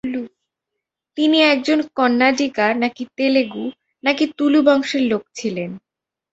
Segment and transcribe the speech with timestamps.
[1.17, 3.65] তিনি একজন কন্নাডিগা নাকি তেলুগু
[4.03, 5.69] নাকি তুলু বংশের লোক ছিলেন।